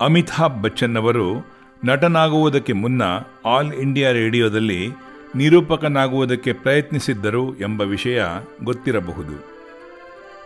ಅಮಿತಾಬ್ 0.00 0.62
ಬಚ್ಚನ್ 0.62 0.96
ಅವರು 0.96 1.56
ನಟನಾಗುವುದಕ್ಕೆ 1.84 2.72
ಮುನ್ನ 2.72 3.02
all 3.46 3.72
India 3.72 4.10
ರೇಡಿಯೋದಲ್ಲಿ 4.10 4.88
ನಿರೂಪಕನಾಗುವುದಕ್ಕೆ 5.36 6.52
ಪ್ರಯತ್ನಿಸಿದ್ದರು 6.52 7.56
ಎಂಬ 7.60 7.80
ವಿಷಯ 7.80 8.22
ಗೊತ್ತಿರಬಹುದು. 8.64 9.36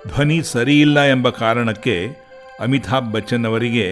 ಧ್ವನಿ 0.08 0.42
ಸರಿಯಿಲ್ಲ 0.42 0.98
ಎಂಬ 1.00 1.28
ಕಾರಣಕ್ಕೆ 1.28 2.08
ಅಮಿತಾಬ್ 2.60 3.12
ಬಚ್ಚನ್ 3.12 3.46
ಅವರಿಗೆ 3.46 3.86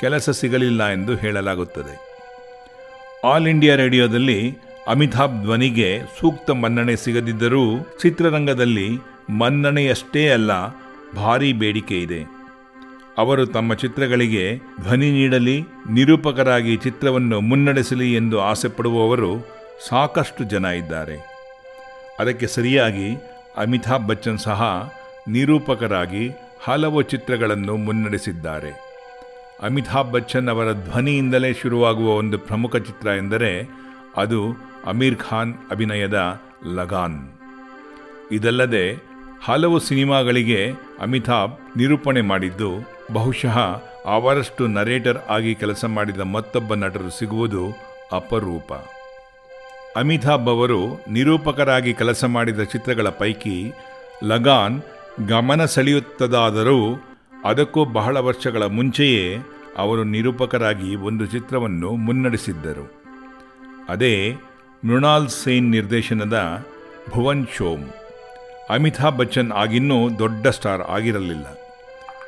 ಕೆಲಸ 0.00 0.30
ಸಿಗಲಿಲ್ಲ 0.30 0.88
ಎಂದು 0.88 1.16
ಹೇಳಲಾಗುತ್ತದೆ. 1.16 1.94
ಆಲ್ 3.24 3.48
ಇಂಡಿಯಾ 3.48 3.74
ರೇಡಿಯೋದಲ್ಲಿ 3.74 4.58
ಅಮಿತಾಬ್ 4.86 5.42
ಧ್ವನಿಗೆ 5.42 6.00
ಸೂಕ್ತ 6.20 6.50
ಮನ್ನಣೆ 6.50 6.96
ಸಿಗದಿದ್ದರೂ 6.96 7.88
ಚಿತ್ರರಂಗದಲ್ಲಿ 8.02 8.88
ಮನ್ನಣೆಯಷ್ಟೇ 9.30 10.28
ಅಲ್ಲ, 10.28 10.52
ಭಾರೀ 11.16 11.52
ಬೇಡಿಕೆ 11.52 12.02
ಇದೆ. 12.02 12.35
ಅವರು 13.18 13.46
ತಮ್ಮ 13.46 13.74
ಚಿತ್ರಗಳಿಗೆ 13.74 14.56
ಧ್ವನಿ 14.80 15.10
ನೀಡಲಿ, 15.10 15.64
ನಿರೂಪಕರಾಗಿ 15.90 16.76
ಚಿತ್ರವನ್ನು 16.76 17.40
ಮುನ್ನಡೆಸಲಿ 17.40 18.14
ಎಂದು 18.14 18.40
ಆಸೆಪಡುವವರು 18.40 19.30
ಸಾಕಷ್ಟು 19.88 20.44
ಜನ 20.44 20.64
ಇದ್ದಾರೆ. 20.64 21.16
ಅದಕ್ಕೆ 22.18 22.46
ಸರಿಯಾಗಿ 22.46 23.08
ಅಮಿತಾಬ್ 23.56 24.06
ಬಚ್ಚನ್ 24.06 24.38
ಸಹ 24.38 24.62
ನಿರೂಪಕರಾಗಿ 25.28 26.30
ಹಲವು 26.62 27.02
ಚಿತ್ರಗಳನ್ನು 27.02 27.76
ಮುನ್ನಡೆಸಿದ್ದಾರೆ. 27.76 28.70
ಅಮಿತಾಬ್ 29.62 30.12
ಬಚ್ಚನ್ 30.12 30.48
ಅವರ 30.48 30.72
ಧ್ವನಿಯಿಂದಲೇ 30.72 31.52
ಶುರುವಾಗುವ 31.52 32.08
ಒಂದು 32.14 32.38
ಪ್ರಮುಖ 32.38 32.76
ಚಿತ್ರ 32.76 33.08
ಎಂದರೆ 33.08 33.50
ಅದು 34.16 34.40
ಅಮೀರ್ 34.86 35.16
ಖಾನ್ 35.16 35.54
ಅಭಿನಯದ 35.70 36.40
ಲಗಾನ್. 36.74 37.18
ಇದಲ್ಲದೆ 38.32 38.84
ಹಲವು 39.44 39.78
ಸಿನಿಮಾಗಳಿಗೆ 39.78 40.60
ಅಮಿತಾಬ್ 41.00 41.78
ನಿರೂಪಣೆ 41.78 42.20
ಮಾಡಿದ್ದು 42.20 42.95
ಬಹುಶಃ 43.12 43.58
ಅವರಷ್ಟು 44.04 44.66
ನರೇಟರ್ 44.66 45.18
ಆಗಿ 45.28 45.54
ಕೆಲಸ 45.54 45.84
ಮಾಡಿದ 45.84 46.20
ಮತ್ತೊಬ್ಬ 46.20 46.74
ನಟರು 46.74 47.10
ಸಿಗುವುದು 47.10 47.72
ಅಪರೂಪ. 48.12 48.72
ಅಮಿತಾಬ್ 49.96 50.48
ಅವರು 50.48 51.04
ನಿರೂಪಕರಾಗಿ 51.10 51.94
ಕೆಲಸ 51.94 52.24
ಮಾಡಿದ 52.24 52.60
ಚಿತ್ರಗಳ 52.60 53.08
ಪೈಕಿ 53.08 53.72
ಲಗಾನ್ 54.24 54.82
ಗಮನ 55.28 55.64
ಸೆಳೆಯುತ್ತದಾದರೂ 55.64 57.04
ಅದಕ್ಕೂ 57.44 57.84
ಬಹಳ 57.84 58.20
ವರ್ಷಗಳ 58.20 58.64
ಮುಂಚೆಯೇ 58.66 59.38
ಅವರು 59.78 60.04
ನಿರೂಪಕರಾಗಿ 60.04 60.96
ಒಂದು 60.96 61.26
ಚಿತ್ರವನ್ನು 61.26 61.92
ಮುನ್ನಡೆಸಿದ್ದರು. 61.92 63.02
ಅದೇ 63.88 64.34
ಮೃಣಾಲ್ 64.84 65.28
ಸೇನ್ 65.28 65.70
ನಿರ್ದೇಶನದ 65.70 66.64
ಭುವನ್ 67.10 67.46
ಶೋಮ್ 67.56 67.84
ಅಮಿತಾಬ್ 68.70 69.18
ಬಚ್ಚನ್ 69.18 69.52
ಆಗಿನ್ನೂ 69.52 70.18
ದೊಡ್ಡ 70.18 70.46
ಸ್ಟಾರ್ 70.46 70.82
ಆಗಿರಲಿಲ್ಲ. 70.82 71.65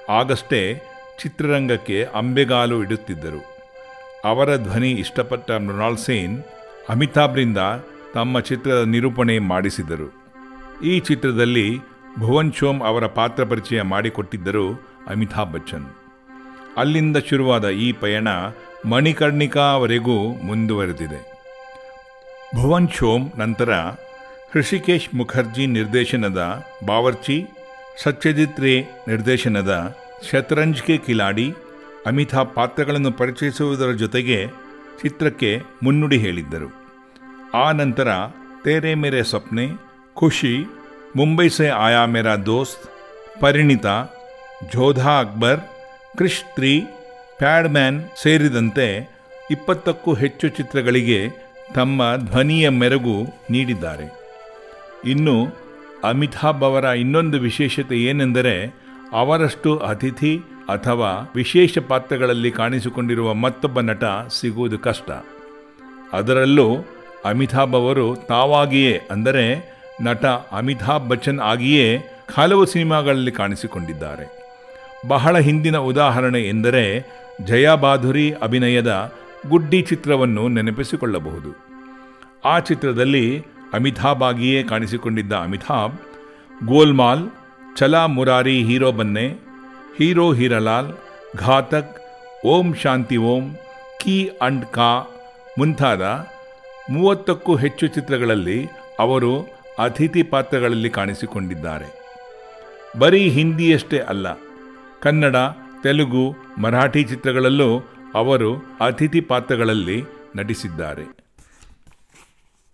ಆಗಷ್ಟೇ 0.09 0.83
ಚಿತ್ರರಂಗಕ್ಕೆ 1.23 2.05
ಅಂಬೆಗಾಲು 2.05 2.83
ಇಡುತ್ತಿದ್ದರು. 2.83 3.59
ಅವರ 4.25 4.57
ಧ್ವನಿ 4.57 4.91
ಇಷ್ಟಪಟ್ಟ 4.91 5.51
ಮೃಣಾಲ್ 5.51 5.99
ಸೇನ್ 5.99 6.43
ಅಮಿತಾಬ್ರಿಂದ 6.89 7.59
ತಮ್ಮ 8.15 8.41
ಚಿತ್ರದ 8.41 8.85
ನಿರೂಪಣೆ 8.85 9.39
ಮಾಡಿಸಿದರು. 9.39 10.09
ಈ 10.83 11.01
ಚಿತ್ರದಲ್ಲಿ 11.01 11.79
ಭುವನ್ 12.19 12.53
ಶೋಮ್ 12.53 12.83
ಅವರ 12.83 13.07
ಪಾತ್ರ 13.07 13.45
ಪರಿಚಯ 13.45 13.83
ಮಾಡಿಕೊಟ್ಟಿದ್ದರು 13.83 14.75
ಅಮಿತಾಬ್ 15.09 15.53
ಬಚ್ಚನ್. 15.53 15.87
ಅಲ್ಲಿಂದ 16.77 17.17
ಶುರುವಾದ 17.29 17.69
ಈ 17.69 17.93
ಪಯಣ 17.93 18.29
ಮಣಿಕರ್ಣಿಕಾವರೆಗೂ 18.87 20.19
ಮುಂದುವರೆದಿದೆ. 20.19 21.39
ಭುವನ್ 22.63 22.89
ಶೋಮ್ 22.89 23.31
ನಂತರ 23.37 23.73
ಹೃಷಿಕೇಶ್ 24.53 25.15
ಮುಖರ್ಜಿ 25.15 25.67
ನಿರ್ದೇಶನದ 25.67 26.65
ಬಾವರ್ಚಿ 26.87 27.47
ಸತ್ಯಜಿತ್ 28.03 28.61
ರೇ 28.61 28.75
ನಿರ್ದೇಶನದ 29.09 29.73
ಶತರಂಜ್ 30.31 30.83
ಕೆ 30.83 30.99
ಕಿಲಾಡಿ 30.99 31.55
ಅಮಿತಾಬ್ 32.07 32.55
ಪಾತ್ರಗಳನ್ನು 32.55 33.13
ಪರಿಚಯಿಸುವುದರ 33.13 33.93
ಜೊತೆಗೆ 33.93 34.39
ಚಿತ್ರಕ್ಕೆ 35.03 35.51
ಮುನ್ನುಡಿ 35.83 36.19
ಹೇಳಿದ್ದರು. 36.19 36.69
ಆ 37.55 37.73
ನಂತರ 37.73 38.09
ತೇರೆ 38.65 38.95
ಮೇರೆ 38.95 39.23
ಸ್ವಪ್ನೆ, 39.23 39.67
ಖುಷಿ, 40.15 40.55
ಮುಂಬೈ 41.17 41.49
ಸೆ 41.49 41.69
ಆಯಾ 41.69 42.07
ಮೇರಾ 42.07 42.37
ದೋಸ್ತ್, 42.37 42.87
ಪರಿಣಿತ, 43.41 43.87
ಜೋಧಾ 44.73 45.21
ಅಕ್ಬರ್, 45.21 45.61
ಕ್ರಿಶ್ 46.17 46.43
ತ್ರೀ 46.55 46.73
ಪ್ಯಾಡ್ಮ್ಯಾನ್ 47.39 48.01
ಸೇರಿದಂತೆ 48.23 48.87
ಇಪ್ಪತ್ತಕ್ಕೂ 49.51 50.15
ಹೆಚ್ಚು 50.15 50.49
ಚಿತ್ರಗಳಿಗೆ 50.49 51.21
ತಮ್ಮ 51.75 52.17
ಧ್ವನಿಯ 52.17 52.69
ಮೆರಗು 52.69 53.17
ನೀಡಿದ್ದಾರೆ. 53.51 54.07
ಇನ್ನು 55.05 55.37
ಅಮಿತಾಬ್ 56.05 56.65
ಅವರ 56.65 56.85
ಇನ್ನೊಂದು 56.85 57.41
ವಿಶೇಷತೆ 57.41 57.97
ಏನೆಂದರೆ, 57.97 58.75
ಅವರಷ್ಟು 59.13 59.79
ಅತಿಥಿ 59.79 60.39
ಅಥವಾ 60.69 61.33
ವಿಶೇಷ 61.35 61.79
ಪಾತ್ರಗಳಲ್ಲಿ 61.79 62.51
ಕಾಣಿಸಿಕೊಂಡಿರುವ 62.51 63.35
ಮತ್ತೊಬ್ಬ 63.35 63.81
ನಟ 63.81 64.05
ಸಿಗುವುದು 64.41 64.79
ಕಷ್ಟ. 64.79 65.11
ಅದರಲ್ಲೂ 66.13 66.77
ಅಮಿತಾಬ್ 67.25 67.75
ಅವರು 67.75 68.17
ತಾವಾಗಿಯೇ, 68.29 69.01
ಅಂದರೆ 69.11 69.79
ನಟ 70.03 70.27
ಅಮಿತಾಬ್ 70.27 71.09
ಬಚ್ಚನ್ 71.09 71.41
ಆಗಿಯೇ 71.41 71.99
ಹಲವು 72.35 72.67
ಸಿನಿಮಾಗಳಲ್ಲಿ 72.67 73.33
ಕಾಣಿಸಿಕೊಂಡಿದ್ದಾರೆ. 73.33 74.55
ಬಹಳ 75.09 75.39
ಹಿಂದಿನ 75.39 75.77
ಉದಾಹರಣೆ 75.77 76.49
ಎಂದರೆ 76.49 77.07
ಜಯಾಬಾಧುರಿ 77.45 78.31
ಅಭಿನಯದ 78.31 79.13
ಗುಡ್ಡಿ 79.49 79.83
ಚಿತ್ರವನ್ನು 79.83 80.49
ನೆನಪಿಸಿಕೊಳ್ಳಬಹುದು. 80.49 81.69
ಆ 82.45 82.59
ಚಿತ್ರದಲ್ಲಿ 82.59 83.47
ಅಮಿತಾಬ್ 83.75 84.23
ಆಗಿಯೇ 84.23 84.63
ಕಾಣಿಸಿಕೊಂಡಿದ್ದ 84.63 85.33
Amitabh 85.33 85.95
Golmaal 86.65 87.25
Chala 87.79 88.07
Murari 88.07 88.57
hero 88.63 88.91
Banne, 88.93 89.27
hero 89.99 90.33
Hiralal, 90.33 90.89
Ghatak, 91.37 91.95
Om 92.45 92.67
Shanti 92.75 93.17
Om, 93.33 93.45
Ki 94.01 94.17
and 94.43 94.67
Ka 94.67 94.91
ಮುಂತಾದ 95.59 96.03
ಮೂವತ್ತಕ್ಕೂ 96.91 97.57
ಹೆಚ್ಚು 97.57 97.87
ಚಿತ್ರಗಳಲ್ಲಿ 97.87 98.59
ಅವರು 98.99 99.33
ಅತಿಥಿ 99.79 100.23
ಪಾತ್ರಗಳಲ್ಲಿ 100.23 100.91
ಕಾಣಿಸಿಕೊಂಡಿದ್ದಾರೆ. 100.91 101.89
ಬರೀ 102.99 103.23
ಹಿಂದಿಯಷ್ಟೇ 103.29 103.99
ಅಲ್ಲ, 104.13 104.27
ಕನ್ನಡ, 105.01 105.37
ತೆಲುಗು, 105.83 106.25
ಮರಾಠಿ 106.59 107.03
ಚಿತ್ರಗಳಲ್ಲೂ 107.05 107.71
ಅವರು 108.15 108.51
ಅತಿಥಿ 108.81 109.21
ಪಾತ್ರಗಳಲ್ಲಿ 109.21 109.99
ನಟಿಸಿದ್ದಾರೆ. 110.37 111.07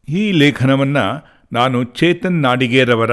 ಈ 0.09 0.32
ಲೇಖನವನ್ನು 0.32 1.25
ನಾನು 1.53 1.84
ಚೇತನ್ 1.84 2.42
ನಾಡಿಗೇರವರ 2.42 3.10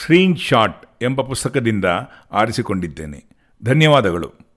ಸ್ಕ್ರೀನ್ 0.00 0.36
ಶಾಟ್ 0.36 1.02
ಎಂಬ 1.02 1.20
ಪುಸ್ತಕದಿಂದ 1.20 1.84
ಆರಿಸಿಕೊಂಡಿದ್ದೇನೆ. 2.32 3.24
ಧನ್ಯವಾದಗಳು. 3.64 4.49